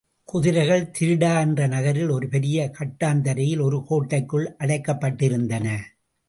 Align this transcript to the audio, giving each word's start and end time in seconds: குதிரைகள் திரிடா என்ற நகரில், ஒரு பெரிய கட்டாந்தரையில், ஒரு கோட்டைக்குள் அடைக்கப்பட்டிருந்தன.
குதிரைகள் 0.25 0.91
திரிடா 0.99 1.41
என்ற 1.41 1.67
நகரில், 1.67 2.09
ஒரு 2.09 2.27
பெரிய 2.27 2.71
கட்டாந்தரையில், 2.79 3.61
ஒரு 3.61 3.83
கோட்டைக்குள் 3.87 4.55
அடைக்கப்பட்டிருந்தன. 4.59 5.67